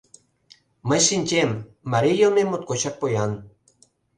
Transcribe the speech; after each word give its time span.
Мый 0.87 0.99
шинчем: 1.07 1.49
марий 1.91 2.17
йылме 2.19 2.43
моткочак 2.45 2.95
поян. 3.01 3.31